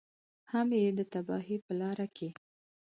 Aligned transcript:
هم 0.51 0.67
یې 0.81 0.87
د 0.99 1.01
تباهۍ 1.13 1.57
په 1.65 1.73
لاره 1.79 2.07
کې. 2.15 2.29